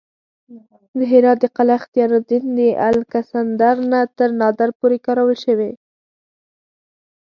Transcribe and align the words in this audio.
د 0.97 0.99
هرات 1.11 1.37
د 1.41 1.45
قلعه 1.57 1.77
اختیارالدین 1.79 2.43
د 2.57 2.59
الکسندر 2.89 3.75
نه 3.91 3.99
تر 4.17 4.29
نادر 4.41 4.69
پورې 4.79 4.97
کارول 5.05 5.37
شوې 5.45 5.71